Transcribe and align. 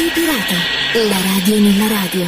Radio 0.00 0.14
Pirata, 0.14 1.10
la 1.10 1.20
radio 1.20 1.60
nella 1.60 1.86
radio. 1.86 2.24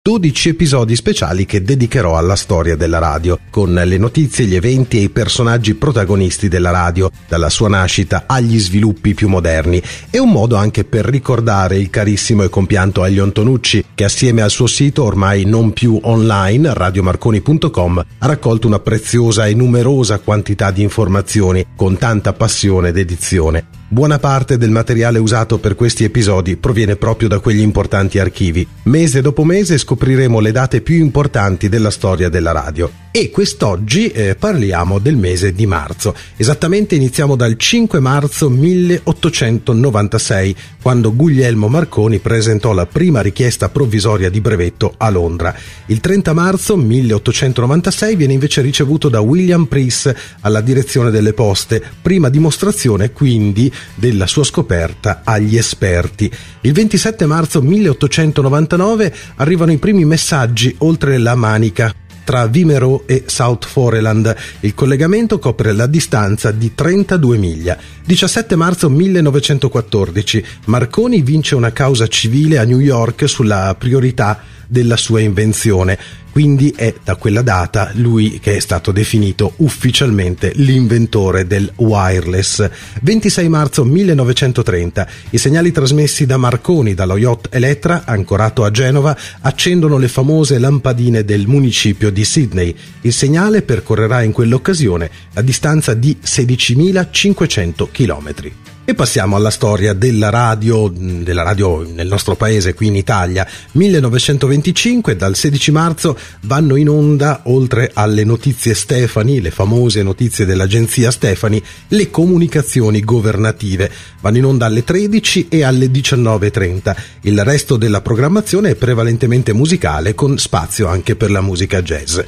12 0.00 0.50
episodi 0.50 0.94
speciali 0.94 1.46
che 1.46 1.60
dedicherò 1.60 2.16
alla 2.16 2.36
storia 2.36 2.76
della 2.76 3.00
radio, 3.00 3.40
con 3.50 3.72
le 3.72 3.98
notizie, 3.98 4.44
gli 4.44 4.54
eventi 4.54 4.98
e 4.98 5.02
i 5.02 5.08
personaggi 5.08 5.74
protagonisti 5.74 6.46
della 6.46 6.70
radio, 6.70 7.10
dalla 7.26 7.50
sua 7.50 7.68
nascita 7.68 8.24
agli 8.26 8.56
sviluppi 8.56 9.14
più 9.14 9.26
moderni, 9.26 9.82
e 10.10 10.20
un 10.20 10.30
modo 10.30 10.54
anche 10.54 10.84
per 10.84 11.04
ricordare 11.04 11.76
il 11.76 11.90
carissimo 11.90 12.44
e 12.44 12.48
compianto 12.48 13.02
Aglio 13.02 13.24
Antonucci, 13.24 13.84
che 13.96 14.04
assieme 14.04 14.42
al 14.42 14.50
suo 14.50 14.68
sito 14.68 15.02
ormai 15.02 15.44
non 15.44 15.72
più 15.72 15.98
online, 16.02 16.72
radiomarconi.com, 16.72 18.04
ha 18.18 18.26
raccolto 18.26 18.68
una 18.68 18.78
preziosa 18.78 19.48
e 19.48 19.54
numerosa 19.54 20.20
quantità 20.20 20.70
di 20.70 20.82
informazioni, 20.82 21.66
con 21.74 21.98
tanta 21.98 22.32
passione 22.32 22.90
ed 22.90 22.96
edizione. 22.96 23.81
Buona 23.92 24.18
parte 24.18 24.56
del 24.56 24.70
materiale 24.70 25.18
usato 25.18 25.58
per 25.58 25.74
questi 25.74 26.02
episodi 26.02 26.56
proviene 26.56 26.96
proprio 26.96 27.28
da 27.28 27.40
quegli 27.40 27.60
importanti 27.60 28.18
archivi. 28.18 28.66
Mese 28.84 29.20
dopo 29.20 29.44
mese 29.44 29.76
scopriremo 29.76 30.40
le 30.40 30.50
date 30.50 30.80
più 30.80 30.96
importanti 30.96 31.68
della 31.68 31.90
storia 31.90 32.30
della 32.30 32.52
radio 32.52 32.90
e 33.14 33.28
quest'oggi 33.28 34.08
eh, 34.08 34.36
parliamo 34.36 34.98
del 34.98 35.16
mese 35.16 35.52
di 35.52 35.66
marzo. 35.66 36.14
Esattamente 36.38 36.94
iniziamo 36.94 37.36
dal 37.36 37.58
5 37.58 38.00
marzo 38.00 38.48
1896, 38.48 40.56
quando 40.80 41.14
Guglielmo 41.14 41.68
Marconi 41.68 42.20
presentò 42.20 42.72
la 42.72 42.86
prima 42.86 43.20
richiesta 43.20 43.68
provvisoria 43.68 44.30
di 44.30 44.40
brevetto 44.40 44.94
a 44.96 45.10
Londra. 45.10 45.54
Il 45.86 46.00
30 46.00 46.32
marzo 46.32 46.74
1896 46.78 48.16
viene 48.16 48.32
invece 48.32 48.62
ricevuto 48.62 49.10
da 49.10 49.20
William 49.20 49.66
Price 49.66 50.16
alla 50.40 50.62
direzione 50.62 51.10
delle 51.10 51.34
poste, 51.34 51.82
prima 52.00 52.30
dimostrazione 52.30 53.12
quindi 53.12 53.70
della 53.94 54.26
sua 54.26 54.44
scoperta 54.44 55.22
agli 55.24 55.56
esperti. 55.56 56.30
Il 56.62 56.72
27 56.72 57.26
marzo 57.26 57.60
1899 57.62 59.14
arrivano 59.36 59.72
i 59.72 59.78
primi 59.78 60.04
messaggi 60.04 60.74
oltre 60.78 61.18
la 61.18 61.34
Manica 61.34 61.94
tra 62.24 62.46
Vimero 62.46 63.04
e 63.06 63.24
South 63.26 63.66
Foreland. 63.66 64.34
Il 64.60 64.74
collegamento 64.74 65.38
copre 65.38 65.72
la 65.72 65.86
distanza 65.86 66.50
di 66.50 66.74
32 66.74 67.36
miglia. 67.36 67.76
17 68.04 68.56
marzo 68.56 68.88
1914. 68.88 70.44
Marconi 70.66 71.22
vince 71.22 71.54
una 71.54 71.72
causa 71.72 72.06
civile 72.06 72.58
a 72.58 72.64
New 72.64 72.78
York 72.80 73.28
sulla 73.28 73.74
priorità 73.78 74.40
della 74.66 74.96
sua 74.96 75.20
invenzione. 75.20 75.98
Quindi 76.32 76.72
è 76.74 76.94
da 77.04 77.16
quella 77.16 77.42
data 77.42 77.90
lui 77.92 78.40
che 78.40 78.56
è 78.56 78.58
stato 78.58 78.90
definito 78.90 79.52
ufficialmente 79.56 80.52
l'inventore 80.54 81.46
del 81.46 81.70
wireless. 81.76 82.70
26 83.02 83.48
marzo 83.50 83.84
1930 83.84 85.06
i 85.30 85.36
segnali 85.36 85.72
trasmessi 85.72 86.24
da 86.24 86.38
Marconi 86.38 86.94
dallo 86.94 87.18
yacht 87.18 87.48
Elettra, 87.50 88.04
ancorato 88.06 88.64
a 88.64 88.70
Genova, 88.70 89.14
accendono 89.42 89.98
le 89.98 90.08
famose 90.08 90.58
lampadine 90.58 91.22
del 91.22 91.46
municipio 91.46 92.10
di 92.10 92.24
Sydney. 92.24 92.74
Il 93.02 93.12
segnale 93.12 93.60
percorrerà 93.60 94.22
in 94.22 94.32
quell'occasione 94.32 95.10
la 95.34 95.42
distanza 95.42 95.92
di 95.92 96.16
16.500 96.24 97.88
km. 97.92 98.71
E 98.84 98.94
passiamo 98.94 99.36
alla 99.36 99.50
storia 99.50 99.92
della 99.92 100.28
radio, 100.28 100.92
della 100.92 101.44
radio 101.44 101.86
nel 101.88 102.08
nostro 102.08 102.34
paese, 102.34 102.74
qui 102.74 102.88
in 102.88 102.96
Italia. 102.96 103.46
1925, 103.72 105.14
dal 105.14 105.36
16 105.36 105.70
marzo, 105.70 106.18
vanno 106.40 106.74
in 106.74 106.88
onda, 106.88 107.42
oltre 107.44 107.92
alle 107.94 108.24
notizie 108.24 108.74
Stefani, 108.74 109.40
le 109.40 109.52
famose 109.52 110.02
notizie 110.02 110.44
dell'agenzia 110.44 111.12
Stefani, 111.12 111.62
le 111.88 112.10
comunicazioni 112.10 113.04
governative. 113.04 113.88
Vanno 114.20 114.38
in 114.38 114.46
onda 114.46 114.66
alle 114.66 114.82
13 114.82 115.46
e 115.48 115.62
alle 115.62 115.86
19.30. 115.86 116.96
Il 117.20 117.44
resto 117.44 117.76
della 117.76 118.00
programmazione 118.00 118.70
è 118.70 118.74
prevalentemente 118.74 119.52
musicale, 119.52 120.16
con 120.16 120.38
spazio 120.38 120.88
anche 120.88 121.14
per 121.14 121.30
la 121.30 121.40
musica 121.40 121.82
jazz. 121.82 122.18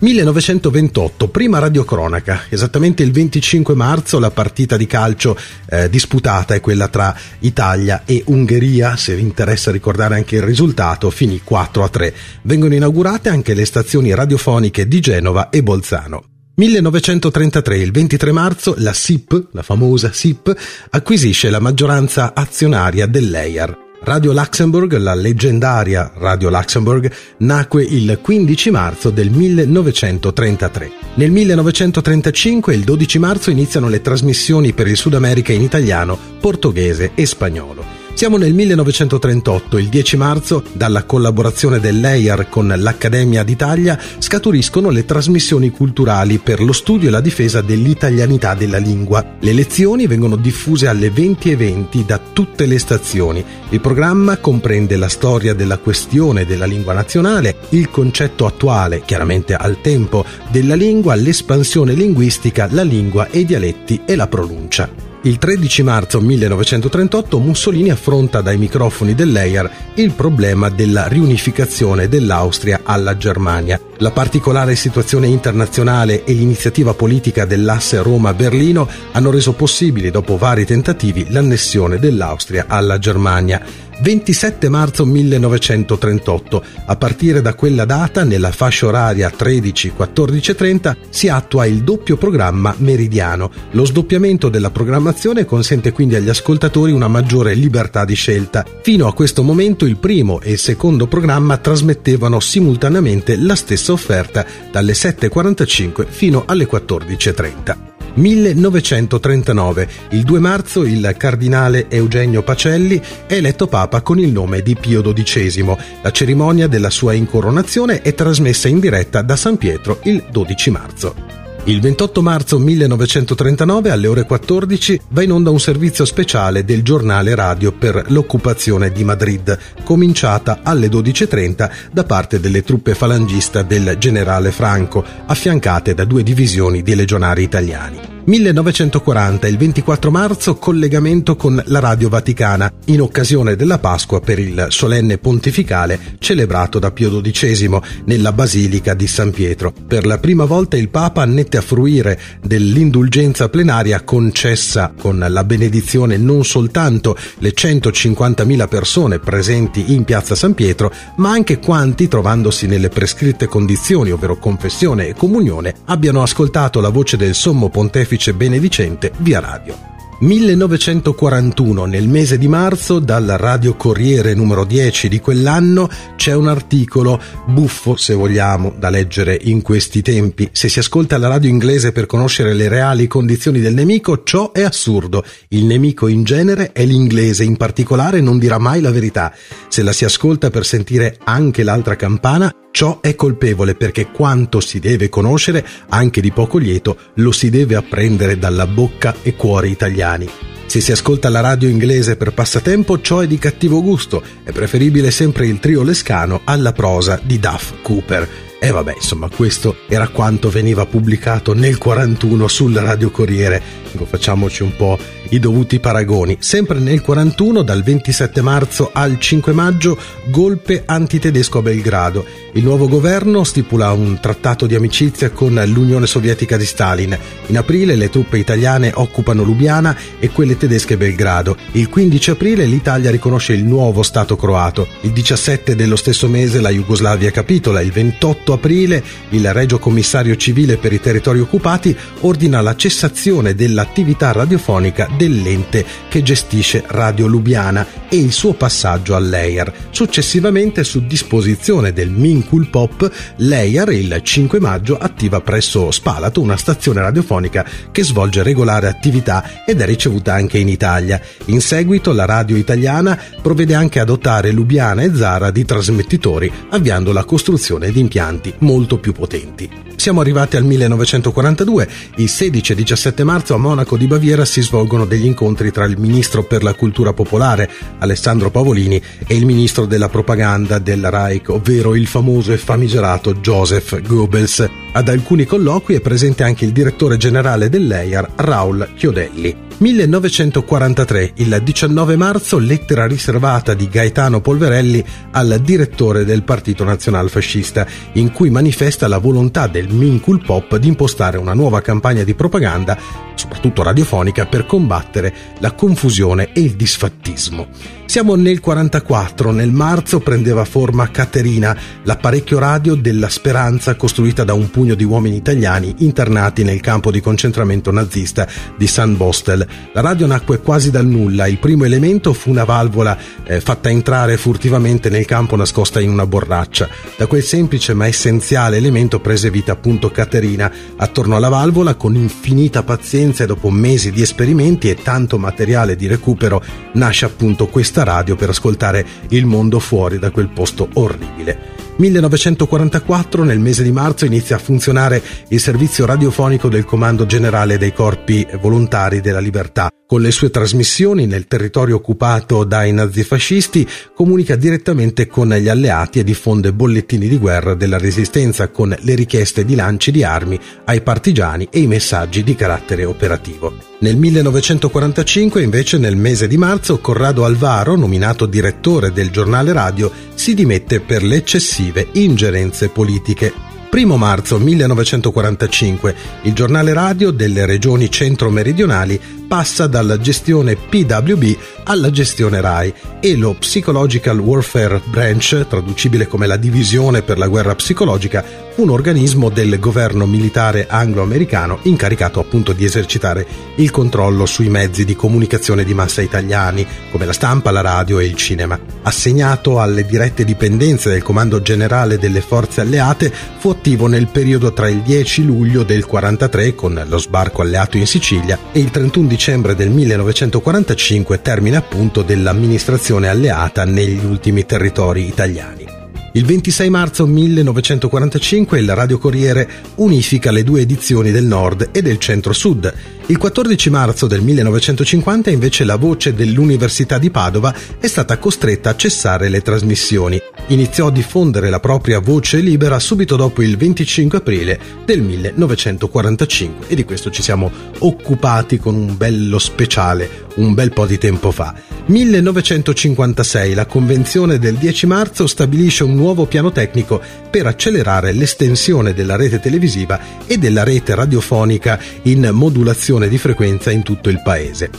1928, 0.00 1.28
prima 1.28 1.58
radiocronaca, 1.58 2.44
esattamente 2.48 3.02
il 3.02 3.12
25 3.12 3.74
marzo 3.74 4.18
la 4.18 4.30
partita 4.30 4.78
di 4.78 4.86
calcio 4.86 5.36
eh, 5.68 5.90
disputata 5.90 6.54
è 6.54 6.60
quella 6.60 6.88
tra 6.88 7.14
Italia 7.40 8.02
e 8.06 8.22
Ungheria, 8.26 8.96
se 8.96 9.14
vi 9.14 9.20
interessa 9.20 9.70
ricordare 9.70 10.14
anche 10.14 10.36
il 10.36 10.42
risultato, 10.42 11.10
finì 11.10 11.42
4 11.44 11.84
a 11.84 11.88
3. 11.90 12.14
Vengono 12.42 12.74
inaugurate 12.74 13.28
anche 13.28 13.52
le 13.52 13.66
stazioni 13.66 14.14
radiofoniche 14.14 14.88
di 14.88 15.00
Genova 15.00 15.50
e 15.50 15.62
Bolzano. 15.62 16.24
1933, 16.54 17.76
il 17.76 17.92
23 17.92 18.32
marzo, 18.32 18.74
la 18.78 18.94
SIP, 18.94 19.48
la 19.52 19.62
famosa 19.62 20.12
SIP, 20.12 20.54
acquisisce 20.90 21.50
la 21.50 21.60
maggioranza 21.60 22.32
azionaria 22.34 23.06
dell'EIAR. 23.06 23.89
Radio 24.02 24.32
Luxembourg, 24.32 24.96
la 24.96 25.14
leggendaria 25.14 26.10
Radio 26.16 26.48
Luxembourg, 26.48 27.12
nacque 27.38 27.84
il 27.84 28.18
15 28.20 28.70
marzo 28.70 29.10
del 29.10 29.30
1933. 29.30 30.90
Nel 31.14 31.30
1935, 31.30 32.74
il 32.74 32.84
12 32.84 33.18
marzo, 33.18 33.50
iniziano 33.50 33.88
le 33.88 34.00
trasmissioni 34.00 34.72
per 34.72 34.88
il 34.88 34.96
Sud 34.96 35.14
America 35.14 35.52
in 35.52 35.60
italiano, 35.60 36.18
portoghese 36.40 37.12
e 37.14 37.26
spagnolo. 37.26 37.99
Siamo 38.12 38.36
nel 38.36 38.52
1938, 38.52 39.78
il 39.78 39.88
10 39.88 40.16
marzo, 40.18 40.62
dalla 40.72 41.04
collaborazione 41.04 41.80
dell'EIAR 41.80 42.50
con 42.50 42.72
l'Accademia 42.76 43.42
d'Italia 43.42 43.98
scaturiscono 44.18 44.90
le 44.90 45.06
trasmissioni 45.06 45.70
culturali 45.70 46.38
per 46.38 46.60
lo 46.60 46.72
studio 46.72 47.08
e 47.08 47.10
la 47.10 47.22
difesa 47.22 47.62
dell'italianità 47.62 48.54
della 48.54 48.76
lingua. 48.76 49.36
Le 49.40 49.52
lezioni 49.54 50.06
vengono 50.06 50.36
diffuse 50.36 50.86
alle 50.86 51.10
20 51.10 51.50
e 51.50 51.56
20 51.56 52.04
da 52.04 52.20
tutte 52.32 52.66
le 52.66 52.78
stazioni. 52.78 53.42
Il 53.70 53.80
programma 53.80 54.36
comprende 54.36 54.96
la 54.96 55.08
storia 55.08 55.54
della 55.54 55.78
questione 55.78 56.44
della 56.44 56.66
lingua 56.66 56.92
nazionale, 56.92 57.56
il 57.70 57.88
concetto 57.88 58.44
attuale, 58.44 59.02
chiaramente 59.06 59.54
al 59.54 59.80
tempo, 59.80 60.26
della 60.50 60.74
lingua, 60.74 61.14
l'espansione 61.14 61.94
linguistica, 61.94 62.68
la 62.70 62.82
lingua 62.82 63.28
e 63.28 63.38
i 63.38 63.44
dialetti 63.46 64.02
e 64.04 64.14
la 64.14 64.26
pronuncia. 64.26 65.09
Il 65.22 65.36
13 65.36 65.82
marzo 65.82 66.18
1938 66.18 67.38
Mussolini 67.40 67.90
affronta 67.90 68.40
dai 68.40 68.56
microfoni 68.56 69.14
dell'EIAR 69.14 69.70
il 69.96 70.12
problema 70.12 70.70
della 70.70 71.08
riunificazione 71.08 72.08
dell'Austria 72.08 72.80
alla 72.84 73.14
Germania. 73.14 73.89
La 74.02 74.12
particolare 74.12 74.76
situazione 74.76 75.26
internazionale 75.26 76.24
e 76.24 76.32
l'iniziativa 76.32 76.94
politica 76.94 77.44
dell'asse 77.44 78.00
Roma-Berlino 78.00 78.88
hanno 79.12 79.30
reso 79.30 79.52
possibile, 79.52 80.10
dopo 80.10 80.38
vari 80.38 80.64
tentativi, 80.64 81.26
l'annessione 81.28 81.98
dell'Austria 81.98 82.64
alla 82.66 82.98
Germania. 82.98 83.62
27 84.00 84.70
marzo 84.70 85.04
1938. 85.04 86.64
A 86.86 86.96
partire 86.96 87.42
da 87.42 87.52
quella 87.52 87.84
data, 87.84 88.24
nella 88.24 88.50
fascia 88.50 88.86
oraria 88.86 89.30
13-14.30, 89.36 90.96
si 91.10 91.28
attua 91.28 91.66
il 91.66 91.82
doppio 91.82 92.16
programma 92.16 92.74
meridiano. 92.78 93.50
Lo 93.72 93.84
sdoppiamento 93.84 94.48
della 94.48 94.70
programmazione 94.70 95.44
consente 95.44 95.92
quindi 95.92 96.14
agli 96.14 96.30
ascoltatori 96.30 96.92
una 96.92 97.08
maggiore 97.08 97.52
libertà 97.52 98.06
di 98.06 98.14
scelta. 98.14 98.64
Fino 98.82 99.06
a 99.06 99.12
questo 99.12 99.42
momento 99.42 99.84
il 99.84 99.98
primo 99.98 100.40
e 100.40 100.52
il 100.52 100.58
secondo 100.58 101.06
programma 101.06 101.58
trasmettevano 101.58 102.40
simultaneamente 102.40 103.36
la 103.36 103.54
stessa 103.54 103.89
offerta 103.92 104.44
dalle 104.70 104.92
7.45 104.92 106.06
fino 106.08 106.44
alle 106.46 106.68
14.30. 106.68 107.88
1939. 108.14 109.88
Il 110.10 110.22
2 110.22 110.38
marzo 110.38 110.84
il 110.84 111.14
cardinale 111.16 111.88
Eugenio 111.88 112.42
Pacelli 112.42 113.00
è 113.26 113.34
eletto 113.34 113.66
papa 113.66 114.00
con 114.00 114.18
il 114.18 114.32
nome 114.32 114.62
di 114.62 114.74
Pio 114.74 115.02
XII. 115.02 115.76
La 116.02 116.10
cerimonia 116.10 116.66
della 116.66 116.90
sua 116.90 117.12
incoronazione 117.12 118.02
è 118.02 118.14
trasmessa 118.14 118.68
in 118.68 118.80
diretta 118.80 119.22
da 119.22 119.36
San 119.36 119.56
Pietro 119.56 120.00
il 120.04 120.24
12 120.30 120.70
marzo. 120.70 121.39
Il 121.70 121.80
28 121.80 122.20
marzo 122.20 122.58
1939 122.58 123.90
alle 123.92 124.08
ore 124.08 124.24
14 124.24 125.02
va 125.10 125.22
in 125.22 125.30
onda 125.30 125.50
un 125.50 125.60
servizio 125.60 126.04
speciale 126.04 126.64
del 126.64 126.82
giornale 126.82 127.32
radio 127.36 127.70
per 127.70 128.06
l'occupazione 128.08 128.90
di 128.90 129.04
Madrid, 129.04 129.56
cominciata 129.84 130.62
alle 130.64 130.88
12.30 130.88 131.70
da 131.92 132.02
parte 132.02 132.40
delle 132.40 132.64
truppe 132.64 132.96
falangista 132.96 133.62
del 133.62 133.94
generale 134.00 134.50
Franco, 134.50 135.04
affiancate 135.26 135.94
da 135.94 136.04
due 136.04 136.24
divisioni 136.24 136.82
di 136.82 136.96
legionari 136.96 137.44
italiani. 137.44 138.19
1940, 138.30 139.48
il 139.48 139.58
24 139.58 140.08
marzo, 140.12 140.54
collegamento 140.54 141.34
con 141.34 141.60
la 141.66 141.80
Radio 141.80 142.08
Vaticana, 142.08 142.72
in 142.84 143.00
occasione 143.00 143.56
della 143.56 143.80
Pasqua 143.80 144.20
per 144.20 144.38
il 144.38 144.66
solenne 144.68 145.18
pontificale 145.18 145.98
celebrato 146.20 146.78
da 146.78 146.92
Pio 146.92 147.20
XII 147.20 147.80
nella 148.04 148.32
Basilica 148.32 148.94
di 148.94 149.08
San 149.08 149.32
Pietro. 149.32 149.72
Per 149.84 150.06
la 150.06 150.18
prima 150.18 150.44
volta 150.44 150.76
il 150.76 150.90
Papa 150.90 151.22
annette 151.22 151.56
a 151.56 151.60
fruire 151.60 152.20
dell'indulgenza 152.40 153.48
plenaria 153.48 154.02
concessa 154.02 154.92
con 154.96 155.26
la 155.28 155.42
benedizione 155.42 156.16
non 156.16 156.44
soltanto 156.44 157.16
le 157.38 157.52
150.000 157.52 158.68
persone 158.68 159.18
presenti 159.18 159.92
in 159.92 160.04
piazza 160.04 160.36
San 160.36 160.54
Pietro, 160.54 160.92
ma 161.16 161.30
anche 161.30 161.58
quanti, 161.58 162.06
trovandosi 162.06 162.68
nelle 162.68 162.90
prescritte 162.90 163.48
condizioni, 163.48 164.12
ovvero 164.12 164.38
confessione 164.38 165.08
e 165.08 165.14
comunione, 165.14 165.74
abbiano 165.86 166.22
ascoltato 166.22 166.80
la 166.80 166.90
voce 166.90 167.16
del 167.16 167.34
sommo 167.34 167.70
pontefice 167.70 168.18
pontefice 168.20 168.34
benedicente 168.34 169.12
via 169.18 169.40
radio. 169.40 169.88
1941, 170.20 171.86
nel 171.86 172.06
mese 172.06 172.36
di 172.36 172.46
marzo, 172.46 172.98
dal 172.98 173.24
Radio 173.38 173.74
Corriere 173.74 174.34
numero 174.34 174.66
10 174.66 175.08
di 175.08 175.18
quell'anno, 175.18 175.88
c'è 176.16 176.34
un 176.34 176.46
articolo 176.46 177.18
buffo, 177.46 177.96
se 177.96 178.12
vogliamo, 178.12 178.74
da 178.76 178.90
leggere 178.90 179.38
in 179.40 179.62
questi 179.62 180.02
tempi. 180.02 180.50
Se 180.52 180.68
si 180.68 180.78
ascolta 180.78 181.16
la 181.16 181.28
radio 181.28 181.48
inglese 181.48 181.92
per 181.92 182.04
conoscere 182.04 182.52
le 182.52 182.68
reali 182.68 183.06
condizioni 183.06 183.60
del 183.60 183.72
nemico, 183.72 184.22
ciò 184.22 184.52
è 184.52 184.60
assurdo. 184.60 185.24
Il 185.48 185.64
nemico 185.64 186.06
in 186.06 186.22
genere 186.22 186.72
è 186.72 186.84
l'inglese, 186.84 187.44
in 187.44 187.56
particolare 187.56 188.20
non 188.20 188.38
dirà 188.38 188.58
mai 188.58 188.82
la 188.82 188.90
verità. 188.90 189.34
Se 189.68 189.82
la 189.82 189.94
si 189.94 190.04
ascolta 190.04 190.50
per 190.50 190.66
sentire 190.66 191.16
anche 191.24 191.62
l'altra 191.62 191.96
campana, 191.96 192.54
Ciò 192.72 193.00
è 193.00 193.14
colpevole 193.14 193.74
perché 193.74 194.10
quanto 194.10 194.60
si 194.60 194.78
deve 194.78 195.08
conoscere, 195.08 195.66
anche 195.88 196.20
di 196.20 196.30
poco 196.30 196.58
lieto, 196.58 196.96
lo 197.14 197.32
si 197.32 197.50
deve 197.50 197.74
apprendere 197.74 198.38
dalla 198.38 198.66
bocca 198.66 199.14
e 199.22 199.34
cuore 199.34 199.68
italiani. 199.68 200.28
Se 200.66 200.80
si 200.80 200.92
ascolta 200.92 201.28
la 201.28 201.40
radio 201.40 201.68
inglese 201.68 202.16
per 202.16 202.32
passatempo, 202.32 203.00
ciò 203.00 203.18
è 203.18 203.26
di 203.26 203.38
cattivo 203.38 203.82
gusto. 203.82 204.22
È 204.44 204.52
preferibile 204.52 205.10
sempre 205.10 205.48
il 205.48 205.58
trio 205.58 205.82
lescano 205.82 206.42
alla 206.44 206.72
prosa 206.72 207.20
di 207.20 207.40
Duff 207.40 207.72
Cooper. 207.82 208.28
E 208.60 208.70
vabbè, 208.70 208.92
insomma, 208.94 209.28
questo 209.28 209.78
era 209.88 210.06
quanto 210.08 210.48
veniva 210.48 210.86
pubblicato 210.86 211.54
nel 211.54 211.76
41 211.76 212.46
sul 212.46 212.74
Radio 212.76 213.10
Corriere. 213.10 213.60
Facciamoci 214.04 214.62
un 214.62 214.76
po' 214.76 214.96
i 215.30 215.38
dovuti 215.38 215.80
paragoni. 215.80 216.36
Sempre 216.40 216.78
nel 216.78 217.00
41, 217.00 217.62
dal 217.62 217.82
27 217.82 218.40
marzo 218.40 218.90
al 218.92 219.18
5 219.18 219.52
maggio, 219.52 219.98
golpe 220.26 220.82
antitedesco 220.84 221.58
a 221.58 221.62
Belgrado. 221.62 222.24
Il 222.52 222.64
nuovo 222.64 222.88
governo 222.88 223.44
stipula 223.44 223.92
un 223.92 224.18
trattato 224.20 224.66
di 224.66 224.74
amicizia 224.74 225.30
con 225.30 225.60
l'Unione 225.66 226.06
Sovietica 226.06 226.56
di 226.56 226.64
Stalin. 226.64 227.16
In 227.46 227.56
aprile 227.56 227.94
le 227.94 228.10
truppe 228.10 228.38
italiane 228.38 228.90
occupano 228.94 229.42
Lubiana 229.42 229.96
e 230.18 230.30
quelle 230.30 230.56
tedesche 230.56 230.96
Belgrado. 230.96 231.56
Il 231.72 231.88
15 231.88 232.30
aprile 232.32 232.64
l'Italia 232.64 233.10
riconosce 233.10 233.52
il 233.52 233.64
nuovo 233.64 234.02
Stato 234.02 234.36
croato. 234.36 234.88
Il 235.02 235.12
17 235.12 235.76
dello 235.76 235.96
stesso 235.96 236.28
mese 236.28 236.60
la 236.60 236.70
Jugoslavia 236.70 237.30
capitola. 237.30 237.80
Il 237.80 237.92
28 237.92 238.52
aprile 238.52 239.02
il 239.30 239.52
Regio 239.52 239.78
Commissario 239.78 240.36
Civile 240.36 240.76
per 240.76 240.92
i 240.92 241.00
territori 241.00 241.38
occupati 241.38 241.96
ordina 242.20 242.60
la 242.60 242.74
cessazione 242.74 243.54
dell'attività 243.54 244.32
radiofonica 244.32 245.08
dell'ente 245.20 245.84
che 246.08 246.22
gestisce 246.22 246.82
Radio 246.86 247.26
Lubiana 247.26 247.86
e 248.08 248.16
il 248.16 248.32
suo 248.32 248.54
passaggio 248.54 249.14
all'EIR. 249.14 249.70
Successivamente, 249.90 250.82
su 250.82 251.06
disposizione 251.06 251.92
del 251.92 252.08
Minkul 252.08 252.68
Pop, 252.68 253.10
l'EIR 253.36 253.90
il 253.90 254.20
5 254.22 254.58
maggio 254.60 254.96
attiva 254.96 255.42
presso 255.42 255.90
Spalato 255.90 256.40
una 256.40 256.56
stazione 256.56 257.02
radiofonica 257.02 257.66
che 257.92 258.02
svolge 258.02 258.42
regolare 258.42 258.88
attività 258.88 259.64
ed 259.66 259.82
è 259.82 259.84
ricevuta 259.84 260.32
anche 260.32 260.56
in 260.56 260.68
Italia. 260.68 261.20
In 261.46 261.60
seguito 261.60 262.12
la 262.12 262.24
radio 262.24 262.56
italiana 262.56 263.18
provvede 263.42 263.74
anche 263.74 264.00
a 264.00 264.04
dotare 264.04 264.52
Lubiana 264.52 265.02
e 265.02 265.14
Zara 265.14 265.50
di 265.50 265.66
trasmettitori, 265.66 266.50
avviando 266.70 267.12
la 267.12 267.24
costruzione 267.24 267.92
di 267.92 268.00
impianti 268.00 268.54
molto 268.60 268.98
più 268.98 269.12
potenti. 269.12 269.88
Siamo 270.00 270.22
arrivati 270.22 270.56
al 270.56 270.64
1942, 270.64 271.88
il 272.16 272.28
16 272.30 272.72
e 272.72 272.74
17 272.74 273.22
marzo 273.22 273.52
a 273.52 273.58
Monaco 273.58 273.98
di 273.98 274.06
Baviera 274.06 274.46
si 274.46 274.62
svolgono 274.62 275.04
degli 275.10 275.26
incontri 275.26 275.72
tra 275.72 275.86
il 275.86 275.98
ministro 275.98 276.44
per 276.44 276.62
la 276.62 276.74
cultura 276.74 277.12
popolare 277.12 277.68
Alessandro 277.98 278.52
Pavolini 278.52 279.02
e 279.26 279.34
il 279.34 279.44
ministro 279.44 279.84
della 279.84 280.08
propaganda 280.08 280.78
del 280.78 281.10
Reich, 281.10 281.48
ovvero 281.48 281.96
il 281.96 282.06
famoso 282.06 282.52
e 282.52 282.58
famigerato 282.58 283.34
Joseph 283.34 284.00
Goebbels. 284.02 284.68
Ad 284.92 285.08
alcuni 285.08 285.46
colloqui 285.46 285.96
è 285.96 286.00
presente 286.00 286.44
anche 286.44 286.64
il 286.64 286.70
direttore 286.70 287.16
generale 287.16 287.68
dell'EIAR, 287.68 288.34
Raul 288.36 288.90
Chiodelli. 288.94 289.69
1943, 289.80 291.32
il 291.36 291.58
19 291.64 292.14
marzo, 292.16 292.58
lettera 292.58 293.06
riservata 293.06 293.72
di 293.72 293.88
Gaetano 293.88 294.42
Polverelli 294.42 295.02
al 295.30 295.58
direttore 295.62 296.26
del 296.26 296.42
Partito 296.42 296.84
Nazionalfascista, 296.84 297.86
in 298.12 298.30
cui 298.30 298.50
manifesta 298.50 299.08
la 299.08 299.16
volontà 299.16 299.68
del 299.68 299.88
Minkul 299.88 300.44
Pop 300.44 300.76
di 300.76 300.88
impostare 300.88 301.38
una 301.38 301.54
nuova 301.54 301.80
campagna 301.80 302.24
di 302.24 302.34
propaganda, 302.34 302.98
soprattutto 303.34 303.82
radiofonica, 303.82 304.44
per 304.44 304.66
combattere 304.66 305.32
la 305.60 305.72
confusione 305.72 306.52
e 306.52 306.60
il 306.60 306.76
disfattismo. 306.76 307.99
Siamo 308.10 308.34
nel 308.34 308.58
44, 308.58 309.52
nel 309.52 309.70
marzo 309.70 310.18
prendeva 310.18 310.64
forma 310.64 311.12
Caterina, 311.12 311.76
l'apparecchio 312.02 312.58
radio 312.58 312.96
della 312.96 313.28
speranza 313.28 313.94
costruita 313.94 314.42
da 314.42 314.52
un 314.52 314.68
pugno 314.68 314.96
di 314.96 315.04
uomini 315.04 315.36
italiani 315.36 315.94
internati 315.98 316.64
nel 316.64 316.80
campo 316.80 317.12
di 317.12 317.20
concentramento 317.20 317.92
nazista 317.92 318.48
di 318.76 318.88
San 318.88 319.16
Bostel. 319.16 319.64
La 319.92 320.00
radio 320.00 320.26
nacque 320.26 320.58
quasi 320.58 320.90
dal 320.90 321.06
nulla, 321.06 321.46
il 321.46 321.58
primo 321.58 321.84
elemento 321.84 322.32
fu 322.32 322.50
una 322.50 322.64
valvola 322.64 323.16
eh, 323.44 323.60
fatta 323.60 323.90
entrare 323.90 324.36
furtivamente 324.36 325.08
nel 325.08 325.24
campo 325.24 325.54
nascosta 325.54 326.00
in 326.00 326.10
una 326.10 326.26
borraccia. 326.26 326.88
Da 327.16 327.28
quel 327.28 327.44
semplice 327.44 327.94
ma 327.94 328.08
essenziale 328.08 328.78
elemento 328.78 329.20
prese 329.20 329.52
vita 329.52 329.70
appunto 329.70 330.10
Caterina. 330.10 330.68
Attorno 330.96 331.36
alla 331.36 331.48
valvola, 331.48 331.94
con 331.94 332.16
infinita 332.16 332.82
pazienza 332.82 333.44
e 333.44 333.46
dopo 333.46 333.70
mesi 333.70 334.10
di 334.10 334.20
esperimenti 334.20 334.90
e 334.90 334.96
tanto 334.96 335.38
materiale 335.38 335.94
di 335.94 336.08
recupero, 336.08 336.60
nasce 336.94 337.24
appunto 337.24 337.68
questa 337.68 337.98
questa 338.00 338.04
radio 338.04 338.36
per 338.36 338.48
ascoltare 338.48 339.06
il 339.28 339.44
mondo 339.46 339.78
fuori 339.78 340.18
da 340.18 340.30
quel 340.30 340.48
posto 340.48 340.88
orribile. 340.94 341.89
1944, 342.00 343.44
nel 343.44 343.60
mese 343.60 343.82
di 343.82 343.92
marzo, 343.92 344.24
inizia 344.24 344.56
a 344.56 344.58
funzionare 344.58 345.22
il 345.48 345.60
servizio 345.60 346.06
radiofonico 346.06 346.68
del 346.68 346.86
Comando 346.86 347.26
Generale 347.26 347.76
dei 347.76 347.92
Corpi 347.92 348.46
Volontari 348.58 349.20
della 349.20 349.38
Libertà. 349.38 349.90
Con 350.10 350.22
le 350.22 350.32
sue 350.32 350.50
trasmissioni 350.50 351.26
nel 351.26 351.46
territorio 351.46 351.94
occupato 351.94 352.64
dai 352.64 352.92
nazifascisti 352.92 353.86
comunica 354.12 354.56
direttamente 354.56 355.28
con 355.28 355.50
gli 355.50 355.68
alleati 355.68 356.18
e 356.18 356.24
diffonde 356.24 356.72
bollettini 356.72 357.28
di 357.28 357.38
guerra 357.38 357.74
della 357.74 357.96
resistenza 357.96 358.70
con 358.70 358.92
le 358.98 359.14
richieste 359.14 359.64
di 359.64 359.76
lanci 359.76 360.10
di 360.10 360.24
armi 360.24 360.58
ai 360.86 361.02
partigiani 361.02 361.68
e 361.70 361.78
i 361.78 361.86
messaggi 361.86 362.42
di 362.42 362.56
carattere 362.56 363.04
operativo. 363.04 363.72
Nel 364.00 364.16
1945, 364.16 365.62
invece, 365.62 365.98
nel 365.98 366.16
mese 366.16 366.48
di 366.48 366.56
marzo, 366.56 367.00
Corrado 367.00 367.44
Alvaro, 367.44 367.94
nominato 367.94 368.46
direttore 368.46 369.12
del 369.12 369.30
giornale 369.30 369.72
radio, 369.72 370.10
si 370.34 370.54
dimette 370.54 371.00
per 371.00 371.22
le 371.22 371.44
eccessive 371.90 372.08
ingerenze 372.12 372.88
politiche. 372.88 373.52
1 373.90 374.16
marzo 374.16 374.58
1945 374.58 376.14
il 376.42 376.52
giornale 376.52 376.92
radio 376.92 377.32
delle 377.32 377.66
regioni 377.66 378.08
centro-meridionali 378.08 379.20
passa 379.50 379.88
dalla 379.88 380.16
gestione 380.20 380.76
PWB 380.76 381.56
alla 381.82 382.12
gestione 382.12 382.60
RAI 382.60 382.94
e 383.18 383.34
lo 383.34 383.54
Psychological 383.54 384.38
Warfare 384.38 385.02
Branch, 385.06 385.66
traducibile 385.68 386.28
come 386.28 386.46
la 386.46 386.56
divisione 386.56 387.22
per 387.22 387.36
la 387.36 387.48
guerra 387.48 387.74
psicologica, 387.74 388.44
un 388.76 388.90
organismo 388.90 389.48
del 389.48 389.80
governo 389.80 390.24
militare 390.24 390.86
anglo-americano 390.88 391.80
incaricato 391.82 392.38
appunto 392.38 392.72
di 392.72 392.84
esercitare 392.84 393.44
il 393.74 393.90
controllo 393.90 394.46
sui 394.46 394.68
mezzi 394.68 395.04
di 395.04 395.16
comunicazione 395.16 395.82
di 395.82 395.94
massa 395.94 396.22
italiani, 396.22 396.86
come 397.10 397.26
la 397.26 397.32
stampa, 397.32 397.72
la 397.72 397.80
radio 397.80 398.20
e 398.20 398.26
il 398.26 398.36
cinema. 398.36 398.78
Assegnato 399.02 399.80
alle 399.80 400.06
dirette 400.06 400.44
dipendenze 400.44 401.10
del 401.10 401.24
Comando 401.24 401.60
Generale 401.60 402.18
delle 402.18 402.40
Forze 402.40 402.82
Alleate, 402.82 403.32
fu 403.58 403.70
attivo 403.70 404.06
nel 404.06 404.28
periodo 404.28 404.72
tra 404.72 404.88
il 404.88 405.00
10 405.00 405.44
luglio 405.44 405.82
del 405.82 406.06
43 406.06 406.76
con 406.76 407.02
lo 407.06 407.18
sbarco 407.18 407.62
alleato 407.62 407.96
in 407.96 408.06
Sicilia 408.06 408.56
e 408.70 408.78
il 408.78 408.90
31 408.90 409.26
dicembre 409.40 409.74
del 409.74 409.88
1945 409.88 411.40
termine 411.40 411.76
appunto 411.78 412.20
dell'amministrazione 412.20 413.26
alleata 413.26 413.86
negli 413.86 414.22
ultimi 414.22 414.66
territori 414.66 415.26
italiani. 415.26 415.89
Il 416.32 416.44
26 416.44 416.90
marzo 416.90 417.26
1945 417.26 418.78
il 418.78 418.94
Radio 418.94 419.18
Corriere 419.18 419.68
unifica 419.96 420.52
le 420.52 420.62
due 420.62 420.82
edizioni 420.82 421.32
del 421.32 421.44
Nord 421.44 421.88
e 421.90 422.02
del 422.02 422.18
Centro-Sud. 422.18 422.94
Il 423.26 423.36
14 423.36 423.90
marzo 423.90 424.28
del 424.28 424.40
1950 424.40 425.50
invece 425.50 425.82
la 425.82 425.96
voce 425.96 426.32
dell'Università 426.32 427.18
di 427.18 427.30
Padova 427.30 427.74
è 427.98 428.06
stata 428.06 428.38
costretta 428.38 428.90
a 428.90 428.96
cessare 428.96 429.48
le 429.48 429.60
trasmissioni. 429.60 430.40
Iniziò 430.68 431.08
a 431.08 431.12
diffondere 431.12 431.68
la 431.68 431.80
propria 431.80 432.20
voce 432.20 432.58
libera 432.58 433.00
subito 433.00 433.34
dopo 433.34 433.60
il 433.62 433.76
25 433.76 434.38
aprile 434.38 434.80
del 435.04 435.22
1945 435.22 436.86
e 436.86 436.94
di 436.94 437.04
questo 437.04 437.30
ci 437.30 437.42
siamo 437.42 437.72
occupati 437.98 438.78
con 438.78 438.94
un 438.94 439.16
bello 439.16 439.58
speciale 439.58 440.46
un 440.56 440.74
bel 440.74 440.92
po' 440.92 441.06
di 441.06 441.18
tempo 441.18 441.50
fa. 441.50 441.74
1956 442.06 443.74
la 443.74 443.86
convenzione 443.86 444.58
del 444.58 444.74
10 444.74 445.06
marzo 445.06 445.46
stabilisce 445.46 446.02
un 446.02 446.14
nuovo 446.14 446.46
piano 446.46 446.72
tecnico 446.72 447.20
per 447.50 447.66
accelerare 447.66 448.32
l'estensione 448.32 449.14
della 449.14 449.36
rete 449.36 449.60
televisiva 449.60 450.18
e 450.46 450.58
della 450.58 450.82
rete 450.82 451.14
radiofonica 451.14 451.98
in 452.22 452.48
modulazione 452.52 453.28
di 453.28 453.38
frequenza 453.38 453.90
in 453.90 454.02
tutto 454.02 454.28
il 454.28 454.42
paese. 454.42 454.90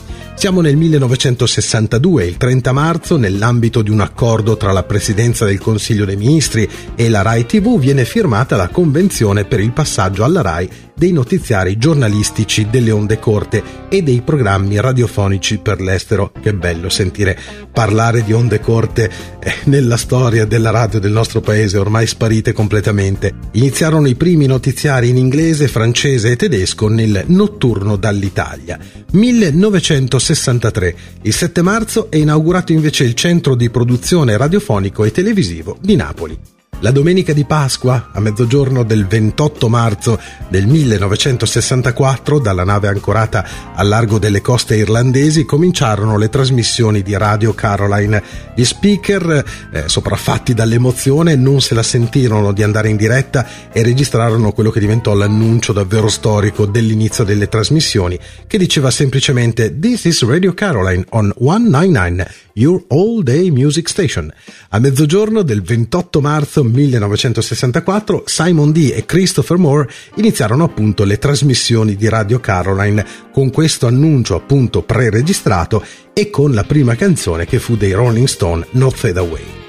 Siamo 0.42 0.62
nel 0.62 0.76
1962, 0.76 2.26
il 2.26 2.38
30 2.38 2.72
marzo, 2.72 3.16
nell'ambito 3.16 3.84
di 3.84 3.92
un 3.92 4.00
accordo 4.00 4.58
tra 4.58 4.72
la 4.72 4.82
Presidenza 4.82 5.46
del 5.46 5.60
Consiglio 5.60 6.04
dei 6.04 6.16
Ministri 6.16 6.68
e 6.96 7.10
la 7.10 7.22
RAI 7.22 7.46
TV, 7.46 7.78
viene 7.78 8.06
firmata 8.06 8.56
la 8.56 8.70
Convenzione 8.70 9.46
per 9.46 9.60
il 9.60 9.72
passaggio 9.72 10.24
alla 10.24 10.42
RAI 10.42 10.70
dei 11.02 11.14
notiziari 11.14 11.80
giornalistici 11.80 12.68
delle 12.70 12.92
onde 12.92 13.18
corte 13.18 13.64
e 13.90 14.04
dei 14.04 14.22
programmi 14.22 14.80
radiofonici 14.80 15.58
per 15.58 15.82
l'estero. 15.82 16.32
Che 16.40 16.54
bello 16.54 16.90
sentire 16.90 17.36
parlare 17.72 18.24
di 18.24 18.34
onde 18.34 18.60
corte 18.60 19.10
eh, 19.40 19.52
nella 19.64 19.98
storia 19.98 20.46
della 20.46 20.70
radio 20.70 21.00
del 21.00 21.12
nostro 21.12 21.42
paese, 21.42 21.80
ormai 21.80 22.06
sparite 22.06 22.52
completamente. 22.54 23.34
Iniziarono 23.54 24.08
i 24.08 24.14
primi 24.14 24.46
notiziari 24.46 25.10
in 25.10 25.18
inglese, 25.18 25.68
francese 25.68 26.30
e 26.30 26.36
tedesco 26.36 26.88
nel 26.88 27.24
notturno 27.30 27.96
dall'Italia. 27.96 28.78
1963. 29.10 30.96
Il 31.24 31.34
7 31.34 31.64
marzo 31.64 32.12
è 32.12 32.18
inaugurato 32.18 32.74
invece 32.74 33.06
il 33.06 33.16
centro 33.16 33.56
di 33.56 33.72
produzione 33.72 34.38
radiofonico 34.38 35.04
e 35.04 35.12
televisivo 35.12 35.80
di 35.82 35.96
Napoli. 35.96 36.61
La 36.84 36.90
domenica 36.90 37.32
di 37.32 37.46
Pasqua, 37.46 38.10
a 38.12 38.20
mezzogiorno 38.20 38.82
del 38.82 39.06
28 39.06 39.70
marzo 39.70 40.20
del 40.50 40.66
1964, 40.66 42.40
dalla 42.40 42.64
nave 42.64 42.88
ancorata 42.88 43.46
al 43.76 43.88
largo 43.88 44.18
delle 44.18 44.42
coste 44.42 44.78
irlandesi, 44.78 45.46
cominciarono 45.46 46.18
le 46.18 46.30
trasmissioni 46.30 47.04
di 47.04 47.16
Radio 47.16 47.54
Caroline. 47.54 48.24
Gli 48.56 48.64
speaker, 48.64 49.46
eh, 49.72 49.84
sopraffatti 49.86 50.56
dall'emozione, 50.56 51.36
non 51.36 51.62
se 51.62 51.76
la 51.76 51.84
sentirono 51.84 52.52
di 52.52 52.64
andare 52.64 52.90
in 52.90 52.98
diretta 52.98 53.46
e 53.72 53.84
registrarono 53.84 54.52
quello 54.52 54.72
che 54.72 54.80
diventò 54.80 55.14
l'annuncio 55.14 55.74
davvero 55.74 56.10
storico 56.10 56.66
dell'inizio 56.66 57.24
delle 57.24 57.48
trasmissioni, 57.48 58.18
che 58.48 58.58
diceva 58.58 58.90
semplicemente 58.90 59.78
This 59.78 60.06
is 60.06 60.26
Radio 60.26 60.56
Caroline 60.56 61.06
on 61.10 61.32
199, 61.38 62.28
your 62.54 62.84
all 62.88 63.22
day 63.22 63.52
music 63.52 63.88
station. 63.88 64.34
A 64.70 64.80
mezzogiorno 64.80 65.44
del 65.44 65.62
28 65.62 66.22
marzo 66.22 66.70
1964 66.72 68.24
Simon 68.26 68.72
D. 68.72 68.92
e 68.96 69.06
Christopher 69.06 69.58
Moore 69.58 69.90
iniziarono 70.16 70.64
appunto 70.64 71.04
le 71.04 71.18
trasmissioni 71.18 71.96
di 71.96 72.10
Radio 72.10 72.40
Caroline 72.40 73.06
con 73.32 73.52
questo 73.52 73.88
annuncio 73.88 74.36
appunto 74.36 74.82
pre-registrato 74.82 75.84
e 76.14 76.30
con 76.30 76.54
la 76.54 76.64
prima 76.64 76.96
canzone 76.96 77.46
che 77.46 77.60
fu 77.60 77.76
dei 77.76 77.94
Rolling 77.94 78.28
Stone 78.28 78.66
Not 78.72 78.96
Fade 78.96 79.20
Away. 79.20 79.61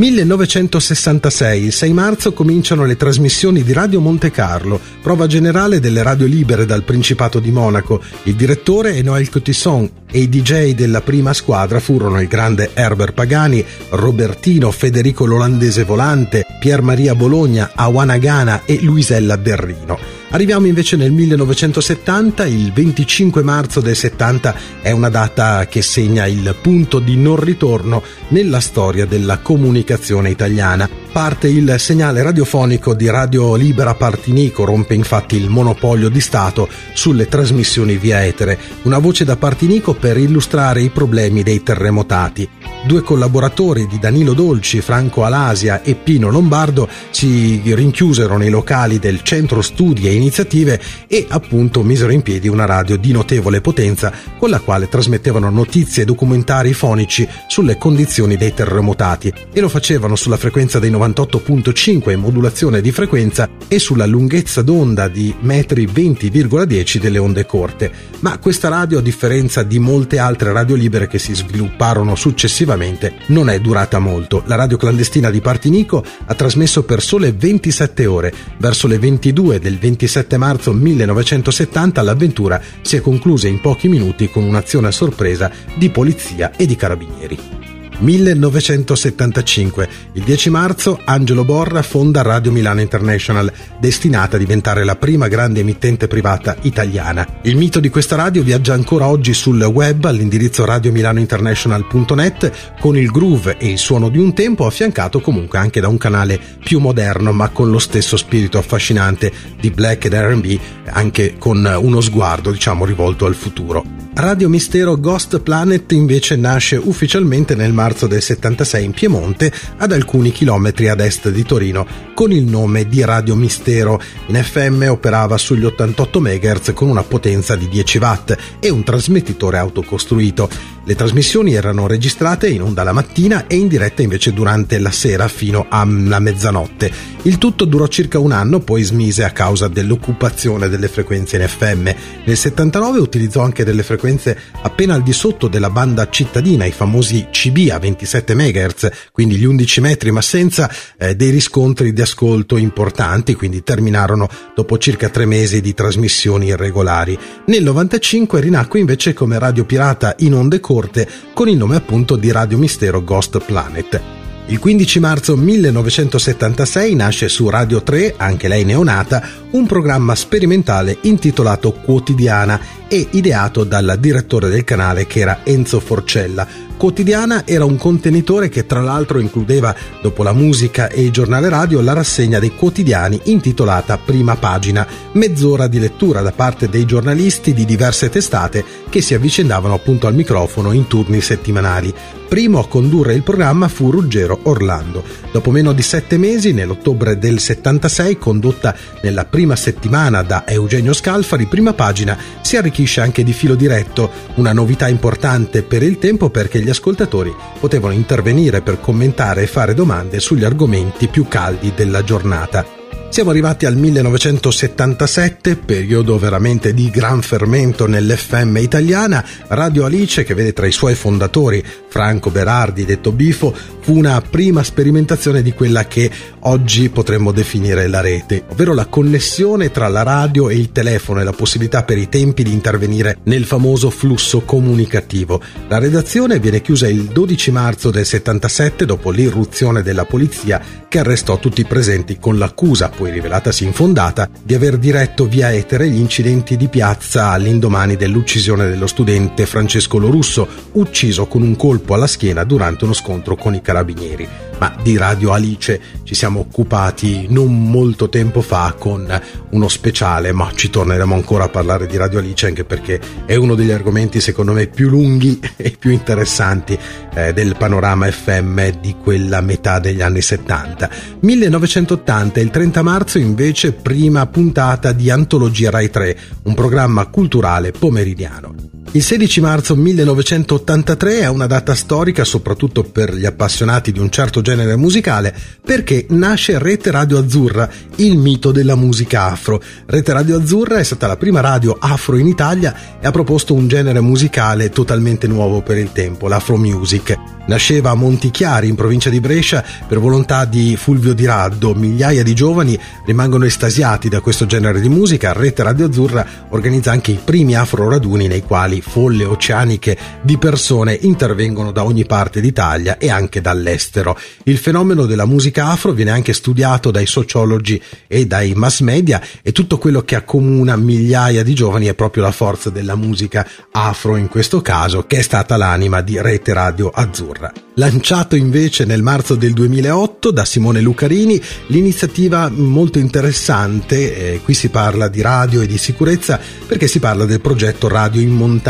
1966, 0.00 1.62
il 1.62 1.72
6 1.74 1.92
marzo, 1.92 2.32
cominciano 2.32 2.86
le 2.86 2.96
trasmissioni 2.96 3.62
di 3.62 3.74
Radio 3.74 4.00
Monte 4.00 4.30
Carlo, 4.30 4.80
prova 5.02 5.26
generale 5.26 5.78
delle 5.78 6.02
radio 6.02 6.24
libere 6.24 6.64
dal 6.64 6.84
Principato 6.84 7.38
di 7.38 7.50
Monaco. 7.50 8.00
Il 8.22 8.34
direttore 8.34 8.94
è 8.94 9.02
Noël 9.02 9.28
Cotisson 9.28 9.90
e 10.10 10.20
i 10.20 10.30
DJ 10.30 10.72
della 10.72 11.02
prima 11.02 11.34
squadra 11.34 11.80
furono 11.80 12.18
il 12.18 12.28
grande 12.28 12.70
Herbert 12.72 13.12
Pagani, 13.12 13.62
Robertino, 13.90 14.70
Federico 14.70 15.26
l'Olandese 15.26 15.84
Volante, 15.84 16.46
Pier 16.58 16.80
Maria 16.80 17.14
Bologna, 17.14 17.72
Awana 17.74 18.16
Gana 18.16 18.62
e 18.64 18.78
Luisella 18.80 19.36
Berrino. 19.36 20.19
Arriviamo 20.32 20.66
invece 20.66 20.94
nel 20.94 21.10
1970, 21.10 22.46
il 22.46 22.72
25 22.72 23.42
marzo 23.42 23.80
del 23.80 23.96
70 23.96 24.54
è 24.80 24.92
una 24.92 25.08
data 25.08 25.66
che 25.66 25.82
segna 25.82 26.24
il 26.26 26.54
punto 26.60 27.00
di 27.00 27.16
non 27.16 27.34
ritorno 27.34 28.00
nella 28.28 28.60
storia 28.60 29.06
della 29.06 29.38
comunicazione 29.38 30.30
italiana. 30.30 30.88
Parte 31.12 31.48
il 31.48 31.74
segnale 31.78 32.22
radiofonico 32.22 32.94
di 32.94 33.10
Radio 33.10 33.56
Libera 33.56 33.94
Partinico, 33.94 34.64
rompe 34.64 34.94
infatti 34.94 35.34
il 35.34 35.48
monopolio 35.48 36.08
di 36.08 36.20
Stato 36.20 36.68
sulle 36.94 37.26
trasmissioni 37.26 37.96
via 37.96 38.24
etere, 38.24 38.56
una 38.82 38.98
voce 38.98 39.24
da 39.24 39.36
Partinico 39.36 39.94
per 39.94 40.16
illustrare 40.16 40.82
i 40.82 40.88
problemi 40.88 41.42
dei 41.42 41.64
terremotati. 41.64 42.48
Due 42.82 43.02
collaboratori 43.02 43.86
di 43.86 43.98
Danilo 43.98 44.32
Dolci, 44.32 44.80
Franco 44.80 45.24
Alasia 45.24 45.82
e 45.82 45.94
Pino 45.96 46.30
Lombardo 46.30 46.88
si 47.10 47.60
rinchiusero 47.62 48.38
nei 48.38 48.48
locali 48.48 48.98
del 48.98 49.22
Centro 49.22 49.60
Studi 49.60 50.08
e 50.08 50.14
Iniziative 50.14 50.80
e 51.06 51.26
appunto 51.28 51.82
misero 51.82 52.10
in 52.10 52.22
piedi 52.22 52.48
una 52.48 52.64
radio 52.64 52.96
di 52.96 53.12
notevole 53.12 53.60
potenza 53.60 54.10
con 54.38 54.48
la 54.48 54.60
quale 54.60 54.88
trasmettevano 54.88 55.50
notizie 55.50 56.04
e 56.04 56.06
documentari 56.06 56.72
fonici 56.72 57.28
sulle 57.48 57.76
condizioni 57.76 58.36
dei 58.38 58.54
terremotati 58.54 59.30
e 59.52 59.60
lo 59.60 59.68
facevano 59.68 60.16
sulla 60.16 60.38
frequenza 60.38 60.78
dei 60.78 60.90
98.5 61.00 62.10
in 62.10 62.20
modulazione 62.20 62.80
di 62.80 62.92
frequenza 62.92 63.48
e 63.68 63.78
sulla 63.78 64.06
lunghezza 64.06 64.62
d'onda 64.62 65.08
di 65.08 65.34
metri 65.40 65.86
20,10 65.86 66.98
delle 66.98 67.18
onde 67.18 67.46
corte. 67.46 67.90
Ma 68.20 68.38
questa 68.38 68.68
radio, 68.68 68.98
a 68.98 69.02
differenza 69.02 69.62
di 69.62 69.78
molte 69.78 70.18
altre 70.18 70.52
radio 70.52 70.74
libere 70.74 71.06
che 71.06 71.18
si 71.18 71.34
svilupparono 71.34 72.14
successivamente, 72.14 73.14
non 73.26 73.48
è 73.48 73.60
durata 73.60 73.98
molto. 73.98 74.42
La 74.46 74.56
radio 74.56 74.76
clandestina 74.76 75.30
di 75.30 75.40
Partinico 75.40 76.04
ha 76.26 76.34
trasmesso 76.34 76.82
per 76.82 77.02
sole 77.02 77.32
27 77.32 78.06
ore. 78.06 78.34
Verso 78.58 78.86
le 78.86 78.98
22 78.98 79.58
del 79.58 79.78
27 79.78 80.36
marzo 80.36 80.72
1970 80.72 82.02
l'avventura 82.02 82.60
si 82.82 82.96
è 82.96 83.00
conclusa 83.00 83.48
in 83.48 83.60
pochi 83.60 83.88
minuti 83.88 84.28
con 84.28 84.42
un'azione 84.42 84.88
a 84.88 84.92
sorpresa 84.92 85.50
di 85.76 85.90
polizia 85.90 86.52
e 86.56 86.66
di 86.66 86.76
carabinieri. 86.76 87.69
1975. 88.00 89.88
Il 90.14 90.22
10 90.22 90.50
marzo 90.50 91.00
Angelo 91.04 91.44
Borra 91.44 91.82
fonda 91.82 92.22
Radio 92.22 92.50
Milano 92.50 92.80
International, 92.80 93.50
destinata 93.78 94.36
a 94.36 94.38
diventare 94.38 94.84
la 94.84 94.96
prima 94.96 95.28
grande 95.28 95.60
emittente 95.60 96.08
privata 96.08 96.56
italiana. 96.62 97.26
Il 97.42 97.56
mito 97.56 97.80
di 97.80 97.88
questa 97.88 98.16
radio 98.16 98.42
viaggia 98.42 98.74
ancora 98.74 99.06
oggi 99.06 99.34
sul 99.34 99.62
web 99.62 100.04
all'indirizzo 100.04 100.64
radiomilanointernational.net 100.64 102.78
con 102.80 102.96
il 102.96 103.10
groove 103.10 103.56
e 103.58 103.68
il 103.68 103.78
suono 103.78 104.08
di 104.08 104.18
un 104.18 104.34
tempo 104.34 104.66
affiancato 104.66 105.20
comunque 105.20 105.58
anche 105.58 105.80
da 105.80 105.88
un 105.88 105.98
canale 105.98 106.40
più 106.62 106.80
moderno 106.80 107.32
ma 107.32 107.48
con 107.50 107.70
lo 107.70 107.78
stesso 107.78 108.16
spirito 108.16 108.58
affascinante 108.58 109.32
di 109.60 109.70
black 109.70 110.06
ed 110.06 110.14
R&B 110.14 110.58
anche 110.86 111.34
con 111.38 111.78
uno 111.80 112.00
sguardo 112.00 112.50
diciamo 112.50 112.84
rivolto 112.84 113.26
al 113.26 113.34
futuro. 113.34 113.99
Radio 114.20 114.50
Mistero 114.50 115.00
Ghost 115.00 115.40
Planet 115.40 115.92
invece 115.92 116.36
nasce 116.36 116.76
ufficialmente 116.76 117.54
nel 117.54 117.72
marzo 117.72 118.06
del 118.06 118.20
76 118.20 118.84
in 118.84 118.92
Piemonte, 118.92 119.50
ad 119.78 119.92
alcuni 119.92 120.30
chilometri 120.30 120.88
ad 120.88 121.00
est 121.00 121.30
di 121.30 121.42
Torino, 121.42 121.86
con 122.20 122.32
il 122.32 122.44
nome 122.44 122.86
di 122.86 123.02
Radio 123.02 123.34
Mistero. 123.34 123.98
In 124.26 124.34
FM 124.34 124.88
operava 124.90 125.38
sugli 125.38 125.64
88 125.64 126.20
MHz 126.20 126.72
con 126.74 126.90
una 126.90 127.02
potenza 127.02 127.56
di 127.56 127.66
10 127.66 127.96
watt 127.96 128.36
e 128.60 128.68
un 128.68 128.84
trasmettitore 128.84 129.56
autocostruito. 129.56 130.46
Le 130.84 130.94
trasmissioni 130.94 131.54
erano 131.54 131.86
registrate 131.86 132.48
in 132.48 132.62
onda 132.62 132.82
la 132.82 132.92
mattina 132.92 133.46
e 133.46 133.56
in 133.56 133.68
diretta 133.68 134.02
invece 134.02 134.32
durante 134.32 134.78
la 134.78 134.90
sera 134.90 135.28
fino 135.28 135.64
alla 135.68 136.18
mezzanotte. 136.18 136.90
Il 137.22 137.38
tutto 137.38 137.66
durò 137.66 137.86
circa 137.86 138.18
un 138.18 138.32
anno, 138.32 138.60
poi 138.60 138.82
smise 138.82 139.24
a 139.24 139.30
causa 139.30 139.68
dell'occupazione 139.68 140.68
delle 140.68 140.88
frequenze 140.88 141.36
in 141.36 141.46
FM. 141.46 141.90
Nel 142.24 142.36
79 142.36 142.98
utilizzò 142.98 143.42
anche 143.42 143.62
delle 143.62 143.82
frequenze 143.82 144.36
appena 144.62 144.94
al 144.94 145.02
di 145.02 145.12
sotto 145.12 145.48
della 145.48 145.68
banda 145.68 146.08
cittadina, 146.08 146.64
i 146.64 146.72
famosi 146.72 147.28
CB 147.30 147.70
a 147.70 147.78
27 147.78 148.34
MHz, 148.34 148.90
quindi 149.12 149.36
gli 149.36 149.44
11 149.44 149.80
metri, 149.82 150.10
ma 150.10 150.22
senza 150.22 150.70
eh, 150.98 151.14
dei 151.14 151.30
riscontri 151.30 151.92
di 151.92 152.00
ascolto 152.10 152.56
importanti, 152.56 153.34
quindi 153.34 153.62
terminarono 153.62 154.28
dopo 154.54 154.78
circa 154.78 155.08
tre 155.08 155.26
mesi 155.26 155.60
di 155.60 155.72
trasmissioni 155.72 156.46
irregolari. 156.46 157.16
Nel 157.46 157.62
95 157.62 158.40
rinacque 158.40 158.80
invece 158.80 159.12
come 159.12 159.38
radio 159.38 159.64
pirata 159.64 160.16
in 160.18 160.34
onde 160.34 160.58
corte 160.58 161.08
con 161.32 161.48
il 161.48 161.56
nome 161.56 161.76
appunto 161.76 162.16
di 162.16 162.32
Radio 162.32 162.58
Mistero 162.58 163.02
Ghost 163.04 163.38
Planet. 163.38 164.00
Il 164.46 164.58
15 164.58 164.98
marzo 164.98 165.36
1976 165.36 166.96
nasce 166.96 167.28
su 167.28 167.48
Radio 167.48 167.84
3, 167.84 168.14
anche 168.16 168.48
lei 168.48 168.64
neonata, 168.64 169.22
un 169.52 169.64
programma 169.64 170.16
sperimentale 170.16 170.98
intitolato 171.02 171.70
Quotidiana 171.70 172.60
e 172.88 173.06
ideato 173.12 173.62
dal 173.62 173.96
direttore 174.00 174.48
del 174.48 174.64
canale 174.64 175.06
che 175.06 175.20
era 175.20 175.40
Enzo 175.44 175.78
Forcella, 175.78 176.48
Quotidiana 176.80 177.46
era 177.46 177.66
un 177.66 177.76
contenitore 177.76 178.48
che 178.48 178.64
tra 178.64 178.80
l'altro 178.80 179.18
includeva, 179.18 179.76
dopo 180.00 180.22
la 180.22 180.32
musica 180.32 180.88
e 180.88 181.02
il 181.02 181.10
giornale 181.10 181.50
radio, 181.50 181.82
la 181.82 181.92
rassegna 181.92 182.38
dei 182.38 182.54
quotidiani 182.54 183.20
intitolata 183.24 183.98
Prima 183.98 184.34
pagina, 184.36 184.86
mezz'ora 185.12 185.66
di 185.66 185.78
lettura 185.78 186.22
da 186.22 186.32
parte 186.32 186.70
dei 186.70 186.86
giornalisti 186.86 187.52
di 187.52 187.66
diverse 187.66 188.08
testate 188.08 188.64
che 188.88 189.02
si 189.02 189.12
avvicendavano 189.12 189.74
appunto 189.74 190.06
al 190.06 190.14
microfono 190.14 190.72
in 190.72 190.86
turni 190.86 191.20
settimanali. 191.20 191.92
Primo 192.30 192.60
a 192.60 192.68
condurre 192.68 193.14
il 193.14 193.24
programma 193.24 193.66
fu 193.66 193.90
Ruggero 193.90 194.38
Orlando. 194.44 195.02
Dopo 195.32 195.50
meno 195.50 195.72
di 195.72 195.82
sette 195.82 196.16
mesi, 196.16 196.52
nell'ottobre 196.52 197.18
del 197.18 197.40
76, 197.40 198.18
condotta 198.18 198.72
nella 199.02 199.24
prima 199.24 199.56
settimana 199.56 200.22
da 200.22 200.46
Eugenio 200.46 200.92
Scalfari, 200.92 201.46
prima 201.46 201.72
pagina 201.72 202.16
si 202.40 202.56
arricchisce 202.56 203.00
anche 203.00 203.24
di 203.24 203.32
filo 203.32 203.56
diretto, 203.56 204.08
una 204.36 204.52
novità 204.52 204.86
importante 204.86 205.64
per 205.64 205.82
il 205.82 205.98
tempo 205.98 206.30
perché 206.30 206.60
gli 206.60 206.70
ascoltatori 206.70 207.34
potevano 207.58 207.94
intervenire 207.94 208.60
per 208.60 208.78
commentare 208.78 209.42
e 209.42 209.46
fare 209.48 209.74
domande 209.74 210.20
sugli 210.20 210.44
argomenti 210.44 211.08
più 211.08 211.26
caldi 211.26 211.72
della 211.74 212.04
giornata. 212.04 212.79
Siamo 213.10 213.30
arrivati 213.30 213.66
al 213.66 213.74
1977, 213.74 215.56
periodo 215.56 216.16
veramente 216.16 216.72
di 216.72 216.90
gran 216.90 217.22
fermento 217.22 217.88
nell'FM 217.88 218.58
italiana. 218.58 219.26
Radio 219.48 219.84
Alice, 219.84 220.22
che 220.22 220.32
vede 220.32 220.52
tra 220.52 220.68
i 220.68 220.70
suoi 220.70 220.94
fondatori 220.94 221.60
Franco 221.88 222.30
Berardi, 222.30 222.84
detto 222.84 223.10
Bifo, 223.10 223.52
fu 223.80 223.96
una 223.96 224.20
prima 224.20 224.62
sperimentazione 224.62 225.42
di 225.42 225.52
quella 225.52 225.88
che 225.88 226.08
oggi 226.40 226.88
potremmo 226.88 227.32
definire 227.32 227.88
la 227.88 228.00
rete, 228.00 228.44
ovvero 228.48 228.74
la 228.74 228.86
connessione 228.86 229.72
tra 229.72 229.88
la 229.88 230.04
radio 230.04 230.48
e 230.48 230.54
il 230.54 230.70
telefono 230.70 231.20
e 231.20 231.24
la 231.24 231.32
possibilità 231.32 231.82
per 231.82 231.98
i 231.98 232.08
tempi 232.08 232.44
di 232.44 232.52
intervenire 232.52 233.18
nel 233.24 233.44
famoso 233.44 233.90
flusso 233.90 234.42
comunicativo. 234.42 235.42
La 235.66 235.78
redazione 235.78 236.38
viene 236.38 236.62
chiusa 236.62 236.86
il 236.86 237.06
12 237.06 237.50
marzo 237.50 237.90
del 237.90 238.06
77 238.06 238.84
dopo 238.84 239.10
l'irruzione 239.10 239.82
della 239.82 240.04
polizia 240.04 240.62
che 240.88 241.00
arrestò 241.00 241.40
tutti 241.40 241.62
i 241.62 241.66
presenti 241.66 242.18
con 242.20 242.38
l'accusa 242.38 242.88
poi 243.00 243.10
rivelatasi 243.10 243.64
infondata, 243.64 244.28
di 244.42 244.52
aver 244.52 244.76
diretto 244.76 245.24
via 245.24 245.50
etere 245.50 245.88
gli 245.88 245.98
incidenti 245.98 246.58
di 246.58 246.68
piazza 246.68 247.28
all'indomani 247.30 247.96
dell'uccisione 247.96 248.68
dello 248.68 248.86
studente 248.86 249.46
Francesco 249.46 249.96
Lorusso, 249.96 250.46
ucciso 250.72 251.26
con 251.26 251.40
un 251.40 251.56
colpo 251.56 251.94
alla 251.94 252.06
schiena 252.06 252.44
durante 252.44 252.84
uno 252.84 252.92
scontro 252.92 253.36
con 253.36 253.54
i 253.54 253.62
carabinieri 253.62 254.28
ma 254.60 254.74
di 254.82 254.98
Radio 254.98 255.32
Alice 255.32 255.80
ci 256.04 256.14
siamo 256.14 256.40
occupati 256.40 257.26
non 257.30 257.70
molto 257.70 258.10
tempo 258.10 258.42
fa 258.42 258.74
con 258.78 259.20
uno 259.50 259.68
speciale, 259.68 260.32
ma 260.32 260.50
ci 260.54 260.68
torneremo 260.68 261.14
ancora 261.14 261.44
a 261.44 261.48
parlare 261.48 261.86
di 261.86 261.96
Radio 261.96 262.18
Alice 262.18 262.46
anche 262.46 262.64
perché 262.64 263.00
è 263.24 263.34
uno 263.36 263.54
degli 263.54 263.70
argomenti 263.70 264.20
secondo 264.20 264.52
me 264.52 264.66
più 264.66 264.90
lunghi 264.90 265.40
e 265.56 265.74
più 265.78 265.90
interessanti 265.90 266.78
eh, 267.14 267.32
del 267.32 267.56
panorama 267.56 268.10
FM 268.10 268.80
di 268.80 268.96
quella 269.02 269.40
metà 269.40 269.78
degli 269.78 270.02
anni 270.02 270.20
70. 270.20 270.90
1980, 271.20 272.40
il 272.40 272.50
30 272.50 272.82
marzo 272.90 273.18
invece 273.18 273.70
prima 273.70 274.26
puntata 274.26 274.90
di 274.90 275.10
Antologia 275.10 275.70
Rai 275.70 275.90
3, 275.90 276.18
un 276.42 276.54
programma 276.54 277.06
culturale 277.06 277.70
pomeridiano. 277.70 278.79
Il 278.92 279.04
16 279.04 279.40
marzo 279.40 279.76
1983 279.76 281.20
è 281.20 281.28
una 281.28 281.46
data 281.46 281.76
storica 281.76 282.24
soprattutto 282.24 282.82
per 282.82 283.14
gli 283.14 283.24
appassionati 283.24 283.92
di 283.92 284.00
un 284.00 284.10
certo 284.10 284.40
genere 284.40 284.74
musicale 284.74 285.32
perché 285.64 286.06
nasce 286.08 286.58
Rete 286.58 286.90
Radio 286.90 287.18
Azzurra, 287.18 287.70
il 287.96 288.18
mito 288.18 288.50
della 288.50 288.74
musica 288.74 289.26
afro. 289.26 289.62
Rete 289.86 290.12
Radio 290.12 290.38
Azzurra 290.38 290.78
è 290.78 290.82
stata 290.82 291.06
la 291.06 291.16
prima 291.16 291.38
radio 291.38 291.76
afro 291.78 292.16
in 292.16 292.26
Italia 292.26 292.98
e 293.00 293.06
ha 293.06 293.12
proposto 293.12 293.54
un 293.54 293.68
genere 293.68 294.00
musicale 294.00 294.70
totalmente 294.70 295.28
nuovo 295.28 295.62
per 295.62 295.78
il 295.78 295.92
tempo, 295.92 296.26
l'afro 296.26 296.56
music. 296.56 297.16
Nasceva 297.46 297.90
a 297.90 297.94
Montichiari, 297.94 298.68
in 298.68 298.76
provincia 298.76 299.10
di 299.10 299.18
Brescia, 299.18 299.64
per 299.86 299.98
volontà 299.98 300.44
di 300.44 300.76
Fulvio 300.76 301.14
Di 301.14 301.24
Raddo. 301.24 301.74
Migliaia 301.74 302.22
di 302.22 302.34
giovani 302.34 302.78
rimangono 303.04 303.44
estasiati 303.44 304.08
da 304.08 304.20
questo 304.20 304.46
genere 304.46 304.80
di 304.80 304.88
musica. 304.88 305.32
Rete 305.32 305.62
Radio 305.62 305.86
Azzurra 305.86 306.24
organizza 306.50 306.92
anche 306.92 307.12
i 307.12 307.18
primi 307.22 307.56
afro 307.56 307.88
raduni 307.88 308.28
nei 308.28 308.42
quali 308.42 308.79
folle 308.80 309.24
oceaniche 309.24 309.96
di 310.22 310.38
persone 310.38 310.98
intervengono 311.00 311.72
da 311.72 311.84
ogni 311.84 312.06
parte 312.06 312.40
d'Italia 312.40 312.98
e 312.98 313.10
anche 313.10 313.40
dall'estero. 313.40 314.18
Il 314.44 314.58
fenomeno 314.58 315.06
della 315.06 315.26
musica 315.26 315.68
afro 315.68 315.92
viene 315.92 316.10
anche 316.10 316.32
studiato 316.32 316.90
dai 316.90 317.06
sociologi 317.06 317.80
e 318.06 318.26
dai 318.26 318.54
mass 318.54 318.80
media 318.80 319.20
e 319.42 319.52
tutto 319.52 319.78
quello 319.78 320.02
che 320.02 320.16
accomuna 320.16 320.76
migliaia 320.76 321.42
di 321.42 321.54
giovani 321.54 321.86
è 321.86 321.94
proprio 321.94 322.22
la 322.22 322.32
forza 322.32 322.70
della 322.70 322.96
musica 322.96 323.46
afro 323.70 324.16
in 324.16 324.28
questo 324.28 324.60
caso, 324.62 325.06
che 325.06 325.18
è 325.18 325.22
stata 325.22 325.56
l'anima 325.56 326.00
di 326.00 326.20
Rete 326.20 326.52
Radio 326.52 326.88
Azzurra. 326.88 327.52
Lanciato 327.74 328.36
invece 328.36 328.84
nel 328.84 329.02
marzo 329.02 329.36
del 329.36 329.52
2008 329.52 330.30
da 330.30 330.44
Simone 330.44 330.80
Lucarini, 330.80 331.40
l'iniziativa 331.68 332.50
molto 332.50 332.98
interessante, 332.98 334.34
eh, 334.34 334.40
qui 334.42 334.54
si 334.54 334.68
parla 334.68 335.08
di 335.08 335.22
radio 335.22 335.62
e 335.62 335.66
di 335.66 335.78
sicurezza 335.78 336.38
perché 336.66 336.86
si 336.86 336.98
parla 336.98 337.24
del 337.24 337.40
progetto 337.40 337.88
Radio 337.88 338.20
in 338.20 338.30
Montagna 338.30 338.69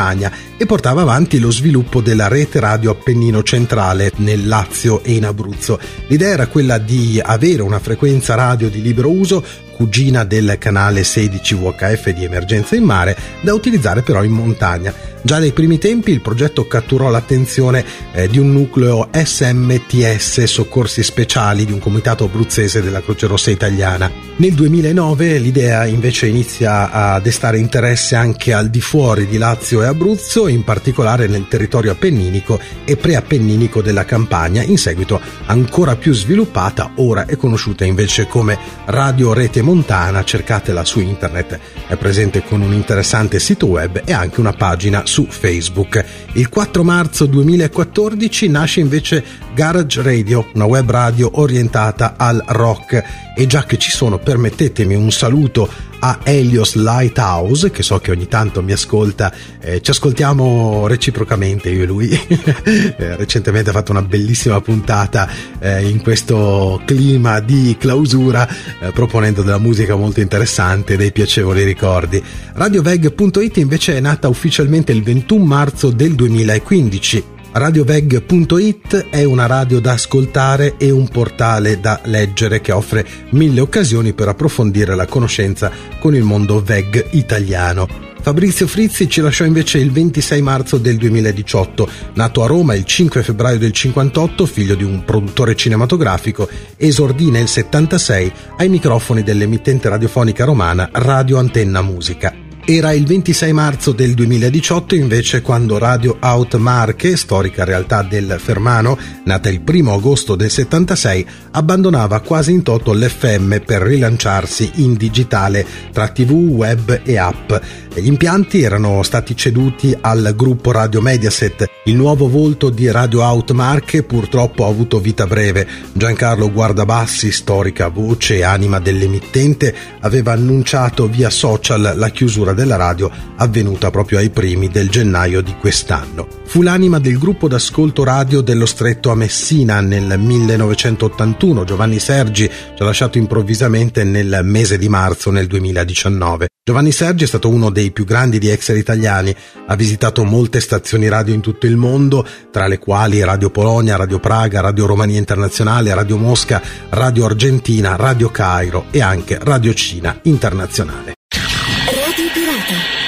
e 0.57 0.66
portava 0.66 1.02
avanti 1.02 1.38
lo 1.38 1.50
sviluppo 1.50 2.00
della 2.00 2.28
rete 2.28 2.59
radio 2.59 2.92
Appennino 2.92 3.42
centrale 3.42 4.12
nel 4.16 4.49
Lazio 4.49 5.02
e 5.02 5.12
in 5.12 5.26
Abruzzo. 5.26 5.78
L'idea 6.07 6.30
era 6.30 6.47
quella 6.47 6.78
di 6.78 7.21
avere 7.23 7.62
una 7.62 7.78
frequenza 7.78 8.35
radio 8.35 8.71
di 8.71 8.80
libero 8.80 9.11
uso 9.11 9.45
cugina 9.80 10.25
del 10.25 10.56
canale 10.58 11.04
16 11.04 11.54
VHF 11.54 12.10
di 12.10 12.25
emergenza 12.25 12.76
in 12.76 12.84
mare, 12.84 13.16
da 13.40 13.54
utilizzare 13.54 14.02
però 14.02 14.22
in 14.22 14.32
montagna. 14.32 14.92
Già 15.22 15.38
dai 15.38 15.52
primi 15.52 15.78
tempi 15.78 16.12
il 16.12 16.20
progetto 16.20 16.66
catturò 16.66 17.10
l'attenzione 17.10 17.84
eh, 18.12 18.28
di 18.28 18.38
un 18.38 18.52
nucleo 18.52 19.08
SMTS 19.12 20.44
Soccorsi 20.44 21.02
Speciali 21.02 21.66
di 21.66 21.72
un 21.72 21.78
comitato 21.78 22.25
abruzzese 22.25 22.82
della 22.82 23.02
Croce 23.02 23.26
Rossa 23.26 23.50
Italiana. 23.50 24.10
Nel 24.36 24.54
2009 24.54 25.38
l'idea 25.38 25.84
invece 25.84 26.26
inizia 26.26 26.90
a 26.90 27.21
destare 27.21 27.58
interesse 27.58 28.16
anche 28.16 28.54
al 28.54 28.71
di 28.71 28.80
fuori 28.80 29.26
di 29.26 29.36
Lazio 29.36 29.82
e 29.82 29.86
Abruzzo, 29.86 30.49
in 30.49 30.64
particolare 30.64 31.26
nel 31.26 31.49
territorio 31.49 31.93
appenninico 31.93 32.58
e 32.84 32.97
preappenninico 32.97 33.82
della 33.82 34.06
Campania, 34.06 34.62
in 34.62 34.78
seguito 34.78 35.21
ancora 35.47 35.97
più 35.97 36.14
sviluppata, 36.14 36.93
ora 36.97 37.26
è 37.26 37.36
conosciuta 37.36 37.84
invece 37.84 38.26
come 38.26 38.58
Radio 38.86 39.34
Rete 39.34 39.60
Montana, 39.71 40.25
cercatela 40.25 40.85
su 40.85 40.99
internet, 40.99 41.56
è 41.87 41.95
presente 41.95 42.43
con 42.43 42.61
un 42.61 42.73
interessante 42.73 43.39
sito 43.39 43.67
web 43.67 44.02
e 44.04 44.13
anche 44.13 44.41
una 44.41 44.52
pagina 44.52 45.02
su 45.06 45.26
Facebook. 45.28 46.04
Il 46.33 46.49
4 46.49 46.83
marzo 46.83 47.25
2014 47.26 48.49
nasce 48.49 48.80
invece 48.80 49.23
Garage 49.54 50.02
Radio, 50.02 50.49
una 50.54 50.65
web 50.65 50.91
radio 50.91 51.30
orientata 51.35 52.15
al 52.17 52.43
rock 52.49 53.04
e 53.37 53.47
già 53.47 53.63
che 53.63 53.78
ci 53.78 53.93
sono 53.93 54.19
permettetemi 54.19 54.97
un 54.97 55.13
saluto 55.13 55.71
a 56.00 56.21
Helios 56.23 56.75
Lighthouse 56.75 57.71
che 57.71 57.82
so 57.82 57.99
che 57.99 58.10
ogni 58.10 58.26
tanto 58.26 58.63
mi 58.63 58.73
ascolta 58.73 59.32
eh, 59.60 59.80
ci 59.80 59.91
ascoltiamo 59.91 60.86
reciprocamente 60.86 61.71
io 61.71 61.82
e 61.82 61.86
lui. 61.86 62.08
Eh, 63.00 63.17
recentemente 63.17 63.71
ha 63.71 63.73
fatto 63.73 63.93
una 63.93 64.02
bellissima 64.02 64.60
puntata 64.60 65.28
eh, 65.58 65.89
in 65.89 66.02
questo 66.02 66.80
clima 66.84 67.41
di 67.41 67.76
clausura 67.78 68.49
eh, 68.49 68.91
proponendo 68.93 69.43
della 69.43 69.58
musica 69.58 69.95
molto 69.97 70.21
interessante 70.21 70.95
e 70.95 70.97
dei 70.97 71.13
piacevoli 71.13 71.63
ricordi. 71.63 72.23
Radioveg.it 72.52 73.56
invece 73.58 73.97
è 73.97 74.00
nata 74.00 74.28
ufficialmente 74.28 74.93
il 74.93 75.02
21 75.02 75.45
marzo 75.45 75.91
del 75.91 76.15
2015 76.15 77.39
Radioveg.it 77.52 79.08
è 79.10 79.25
una 79.25 79.47
radio 79.47 79.80
da 79.80 79.93
ascoltare 79.93 80.76
e 80.76 80.91
un 80.91 81.08
portale 81.08 81.80
da 81.80 82.00
leggere 82.04 82.60
che 82.60 82.71
offre 82.71 83.04
mille 83.30 83.60
occasioni 83.60 84.13
per 84.13 84.28
approfondire 84.28 84.95
la 84.95 85.06
conoscenza 85.06 85.71
con 85.99 86.15
il 86.15 86.23
mondo 86.23 86.63
VEG 86.63 87.08
italiano. 87.10 87.89
Fabrizio 88.21 88.69
Frizzi 88.69 89.08
ci 89.08 89.21
lasciò 89.21 89.45
invece 89.45 89.78
il 89.78 89.91
26 89.91 90.43
marzo 90.43 90.78
del 90.78 90.97
2018, 90.97 91.89
nato 92.15 92.45
a 92.45 92.47
Roma 92.47 92.75
il 92.75 92.84
5 92.84 93.23
febbraio 93.23 93.58
del 93.58 93.73
58, 93.73 94.47
figlio 94.47 94.76
di 94.76 94.84
un 94.84 95.04
produttore 95.04 95.56
cinematografico, 95.56 96.49
esordì 96.76 97.30
nel 97.30 97.49
76 97.49 98.32
ai 98.58 98.69
microfoni 98.69 99.23
dell'emittente 99.23 99.89
radiofonica 99.89 100.45
romana 100.45 100.89
Radio 100.93 101.39
Antenna 101.39 101.82
Musica. 101.82 102.40
Era 102.64 102.92
il 102.92 103.04
26 103.04 103.52
marzo 103.52 103.90
del 103.90 104.14
2018 104.14 104.94
invece 104.94 105.40
quando 105.40 105.78
Radio 105.78 106.18
Out 106.20 106.54
Marche, 106.56 107.16
storica 107.16 107.64
realtà 107.64 108.02
del 108.02 108.36
Fermano, 108.38 108.96
nata 109.25 109.49
il 109.49 109.60
1 109.66 109.92
agosto 109.94 110.36
del 110.36 110.50
76, 110.50 111.26
abbandonava 111.52 112.20
quasi 112.20 112.52
in 112.52 112.62
toto 112.62 112.92
l'FM 112.92 113.60
per 113.64 113.82
rilanciarsi 113.82 114.70
in 114.76 114.94
digitale 114.94 115.66
tra 115.90 116.08
TV, 116.08 116.30
web 116.30 117.00
e 117.02 117.16
app. 117.16 117.52
Gli 117.92 118.06
impianti 118.06 118.62
erano 118.62 119.02
stati 119.02 119.34
ceduti 119.36 119.96
al 120.00 120.34
gruppo 120.36 120.70
Radio 120.70 121.00
Mediaset. 121.00 121.68
Il 121.86 121.96
nuovo 121.96 122.28
volto 122.28 122.70
di 122.70 122.88
Radio 122.88 123.23
Out 123.23 123.50
Marche 123.50 124.04
purtroppo 124.04 124.64
ha 124.64 124.68
avuto 124.68 125.00
vita 125.00 125.26
breve. 125.26 125.66
Giancarlo 125.92 126.52
Guardabassi, 126.52 127.32
storica 127.32 127.88
voce 127.88 128.36
e 128.36 128.42
anima 128.44 128.78
dell'emittente, 128.78 129.75
aveva 130.00 130.32
annunciato 130.32 131.08
via 131.08 131.30
social 131.30 131.94
la 131.96 132.10
chiusura 132.10 132.50
della 132.54 132.76
radio 132.76 133.10
avvenuta 133.36 133.91
proprio 133.91 134.19
ai 134.19 134.30
primi 134.30 134.69
del 134.69 134.89
gennaio 134.89 135.41
di 135.41 135.54
quest'anno. 135.58 136.26
Fu 136.45 136.63
l'anima 136.63 136.99
del 136.99 137.19
gruppo 137.19 137.49
d'ascolto 137.49 138.04
radio 138.04 138.41
dello 138.41 138.67
stretto 138.67 139.10
a 139.10 139.15
Messina 139.15 139.80
nel 139.80 140.19
1981. 140.19 141.65
Giovanni 141.65 141.99
Sergi 141.99 142.49
ci 142.49 142.82
ha 142.82 142.84
lasciato 142.84 143.19
improvvisamente 143.19 144.04
nel 144.04 144.41
mese 144.43 144.78
di 144.78 144.89
marzo 144.89 145.30
nel 145.30 145.47
2019. 145.47 146.49
Giovanni 146.63 146.93
Sergi 146.93 147.25
è 147.25 147.26
stato 147.26 147.49
uno 147.49 147.71
dei 147.71 147.91
più 147.91 148.04
grandi 148.04 148.39
di 148.39 148.49
exer 148.49 148.76
italiani, 148.76 149.34
ha 149.67 149.75
visitato 149.75 150.25
molte 150.25 150.60
stazioni 150.60 151.08
radio 151.08 151.34
in 151.34 151.41
tutto 151.41 151.67
il 151.67 151.76
mondo, 151.76 152.26
tra 152.50 152.67
le 152.67 152.78
quali 152.78 153.25
Radio 153.25 153.50
Polonia, 153.50 153.97
Radio 153.97 154.21
Praga, 154.21 154.60
Radio 154.60 154.86
Romania 154.86 155.19
Internazionale, 155.19 155.95
Radio 155.95 156.17
Mosca, 156.17 156.63
Radio 156.91 157.25
Argentina, 157.25 157.97
Radio 157.97 158.30
Cairo 158.30 158.84
e 158.91 159.00
anche 159.00 159.39
Radio 159.41 159.73
Cina 159.75 160.19
Internazionale. 160.23 161.20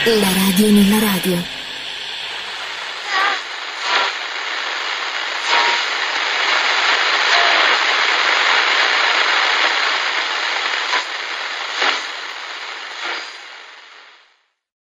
La 0.04 0.32
radio 0.32 0.68
nella 0.68 0.98
radio. 0.98 1.61